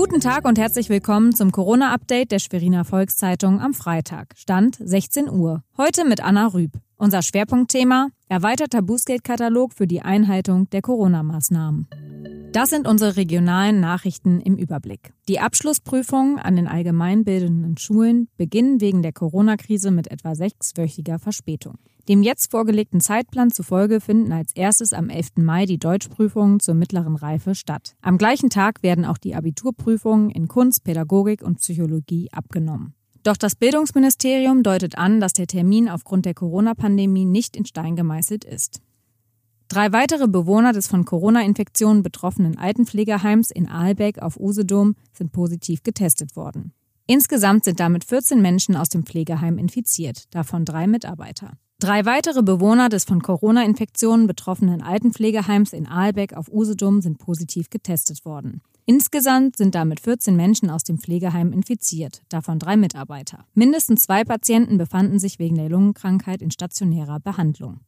Guten 0.00 0.20
Tag 0.20 0.46
und 0.46 0.58
herzlich 0.58 0.88
willkommen 0.88 1.34
zum 1.34 1.52
Corona-Update 1.52 2.32
der 2.32 2.38
Schweriner 2.38 2.86
Volkszeitung 2.86 3.60
am 3.60 3.74
Freitag. 3.74 4.32
Stand 4.34 4.78
16 4.82 5.28
Uhr. 5.28 5.62
Heute 5.76 6.06
mit 6.06 6.24
Anna 6.24 6.46
Rüb. 6.46 6.72
Unser 6.96 7.20
Schwerpunktthema 7.20 8.08
erweiterter 8.26 8.80
Bußgeldkatalog 8.80 9.74
für 9.74 9.86
die 9.86 10.00
Einhaltung 10.00 10.70
der 10.70 10.80
Corona-Maßnahmen. 10.80 11.86
Das 12.52 12.70
sind 12.70 12.88
unsere 12.88 13.16
regionalen 13.16 13.80
Nachrichten 13.80 14.40
im 14.40 14.56
Überblick. 14.56 15.12
Die 15.28 15.38
Abschlussprüfungen 15.38 16.38
an 16.38 16.56
den 16.56 16.66
allgemeinbildenden 16.66 17.76
Schulen 17.76 18.28
beginnen 18.38 18.80
wegen 18.80 19.02
der 19.02 19.12
Corona-Krise 19.12 19.90
mit 19.90 20.10
etwa 20.10 20.34
sechswöchiger 20.34 21.18
Verspätung. 21.18 21.74
Dem 22.10 22.24
jetzt 22.24 22.50
vorgelegten 22.50 23.00
Zeitplan 23.00 23.52
zufolge 23.52 24.00
finden 24.00 24.32
als 24.32 24.50
erstes 24.56 24.92
am 24.92 25.10
11. 25.10 25.36
Mai 25.36 25.64
die 25.64 25.78
Deutschprüfungen 25.78 26.58
zur 26.58 26.74
mittleren 26.74 27.14
Reife 27.14 27.54
statt. 27.54 27.94
Am 28.02 28.18
gleichen 28.18 28.50
Tag 28.50 28.82
werden 28.82 29.04
auch 29.04 29.16
die 29.16 29.36
Abiturprüfungen 29.36 30.28
in 30.28 30.48
Kunst, 30.48 30.82
Pädagogik 30.82 31.40
und 31.40 31.60
Psychologie 31.60 32.28
abgenommen. 32.32 32.94
Doch 33.22 33.36
das 33.36 33.54
Bildungsministerium 33.54 34.64
deutet 34.64 34.98
an, 34.98 35.20
dass 35.20 35.34
der 35.34 35.46
Termin 35.46 35.88
aufgrund 35.88 36.26
der 36.26 36.34
Corona-Pandemie 36.34 37.26
nicht 37.26 37.54
in 37.54 37.64
Stein 37.64 37.94
gemeißelt 37.94 38.44
ist. 38.44 38.80
Drei 39.68 39.92
weitere 39.92 40.26
Bewohner 40.26 40.72
des 40.72 40.88
von 40.88 41.04
Corona-Infektionen 41.04 42.02
betroffenen 42.02 42.58
Altenpflegeheims 42.58 43.52
in 43.52 43.68
Aalbeck 43.68 44.20
auf 44.20 44.36
Usedom 44.36 44.96
sind 45.12 45.30
positiv 45.30 45.84
getestet 45.84 46.34
worden. 46.34 46.72
Insgesamt 47.06 47.62
sind 47.62 47.78
damit 47.78 48.02
14 48.02 48.42
Menschen 48.42 48.74
aus 48.74 48.88
dem 48.88 49.06
Pflegeheim 49.06 49.58
infiziert, 49.58 50.24
davon 50.34 50.64
drei 50.64 50.88
Mitarbeiter. 50.88 51.52
Drei 51.80 52.04
weitere 52.04 52.42
Bewohner 52.42 52.90
des 52.90 53.04
von 53.04 53.22
Corona-Infektionen 53.22 54.26
betroffenen 54.26 54.82
Altenpflegeheims 54.82 55.72
in 55.72 55.86
Aalbeck 55.86 56.34
auf 56.34 56.52
Usedom 56.52 57.00
sind 57.00 57.16
positiv 57.16 57.70
getestet 57.70 58.26
worden. 58.26 58.60
Insgesamt 58.84 59.56
sind 59.56 59.74
damit 59.74 60.00
14 60.00 60.36
Menschen 60.36 60.68
aus 60.68 60.84
dem 60.84 60.98
Pflegeheim 60.98 61.54
infiziert, 61.54 62.20
davon 62.28 62.58
drei 62.58 62.76
Mitarbeiter. 62.76 63.46
Mindestens 63.54 64.02
zwei 64.02 64.24
Patienten 64.24 64.76
befanden 64.76 65.18
sich 65.18 65.38
wegen 65.38 65.56
der 65.56 65.70
Lungenkrankheit 65.70 66.42
in 66.42 66.50
stationärer 66.50 67.18
Behandlung. 67.18 67.80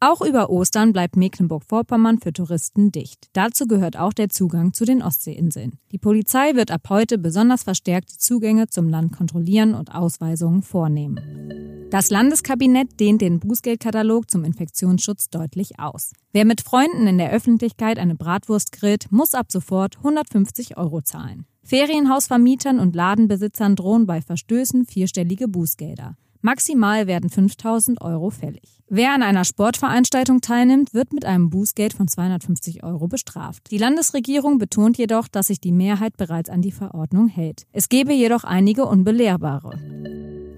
Auch 0.00 0.20
über 0.20 0.50
Ostern 0.50 0.92
bleibt 0.92 1.16
Mecklenburg-Vorpommern 1.16 2.18
für 2.18 2.34
Touristen 2.34 2.92
dicht. 2.92 3.28
Dazu 3.32 3.66
gehört 3.66 3.96
auch 3.96 4.12
der 4.12 4.28
Zugang 4.28 4.74
zu 4.74 4.84
den 4.84 5.02
Ostseeinseln. 5.02 5.78
Die 5.90 5.98
Polizei 5.98 6.54
wird 6.54 6.70
ab 6.70 6.82
heute 6.90 7.16
besonders 7.16 7.62
verstärkt 7.62 8.12
die 8.12 8.18
Zugänge 8.18 8.66
zum 8.66 8.90
Land 8.90 9.16
kontrollieren 9.16 9.74
und 9.74 9.94
Ausweisungen 9.94 10.60
vornehmen. 10.62 11.59
Das 11.90 12.08
Landeskabinett 12.08 13.00
dehnt 13.00 13.20
den 13.20 13.40
Bußgeldkatalog 13.40 14.30
zum 14.30 14.44
Infektionsschutz 14.44 15.28
deutlich 15.28 15.80
aus. 15.80 16.12
Wer 16.32 16.44
mit 16.44 16.60
Freunden 16.60 17.08
in 17.08 17.18
der 17.18 17.32
Öffentlichkeit 17.32 17.98
eine 17.98 18.14
Bratwurst 18.14 18.70
grillt, 18.70 19.10
muss 19.10 19.34
ab 19.34 19.50
sofort 19.50 19.96
150 19.96 20.76
Euro 20.76 21.00
zahlen. 21.00 21.46
Ferienhausvermietern 21.64 22.78
und 22.78 22.94
Ladenbesitzern 22.94 23.74
drohen 23.74 24.06
bei 24.06 24.22
Verstößen 24.22 24.86
vierstellige 24.86 25.48
Bußgelder. 25.48 26.16
Maximal 26.42 27.08
werden 27.08 27.28
5000 27.28 28.00
Euro 28.00 28.30
fällig. 28.30 28.80
Wer 28.88 29.12
an 29.12 29.22
einer 29.22 29.44
Sportveranstaltung 29.44 30.40
teilnimmt, 30.40 30.94
wird 30.94 31.12
mit 31.12 31.24
einem 31.24 31.50
Bußgeld 31.50 31.92
von 31.92 32.08
250 32.08 32.82
Euro 32.82 33.08
bestraft. 33.08 33.70
Die 33.70 33.78
Landesregierung 33.78 34.58
betont 34.58 34.96
jedoch, 34.96 35.28
dass 35.28 35.48
sich 35.48 35.60
die 35.60 35.72
Mehrheit 35.72 36.16
bereits 36.16 36.50
an 36.50 36.62
die 36.62 36.72
Verordnung 36.72 37.28
hält. 37.28 37.66
Es 37.72 37.88
gebe 37.88 38.12
jedoch 38.12 38.44
einige 38.44 38.86
unbelehrbare. 38.86 39.78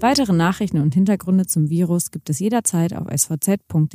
Weitere 0.00 0.32
Nachrichten 0.32 0.80
und 0.80 0.94
Hintergründe 0.94 1.46
zum 1.46 1.68
Virus 1.68 2.10
gibt 2.10 2.30
es 2.30 2.38
jederzeit 2.38 2.94
auf 2.94 3.06
svz.de-corona. 3.14 3.92